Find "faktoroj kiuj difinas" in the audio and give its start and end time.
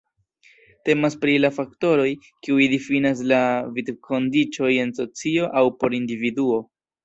1.57-3.23